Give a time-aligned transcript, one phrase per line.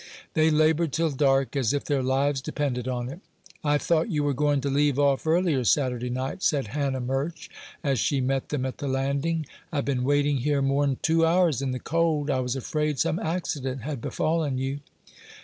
[0.33, 3.19] They labored till dark, as if their lives depended on it.
[3.63, 7.47] "I thought you were going to leave off earlier Saturday night," said Hannah Murch,
[7.83, 9.45] as she met them at the landing.
[9.71, 12.31] "I've been waiting here more'n two hours in the cold.
[12.31, 14.79] I was afraid some accident had befallen you."